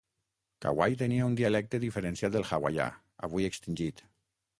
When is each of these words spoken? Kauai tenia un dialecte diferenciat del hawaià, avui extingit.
Kauai 0.65 0.87
tenia 1.01 1.27
un 1.31 1.35
dialecte 1.41 1.79
diferenciat 1.83 2.33
del 2.37 2.47
hawaià, 2.53 2.87
avui 3.29 3.47
extingit. 3.51 4.03